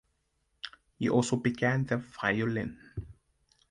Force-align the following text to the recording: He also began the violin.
He 0.97 1.09
also 1.11 1.35
began 1.35 1.85
the 1.85 1.97
violin. 1.97 2.75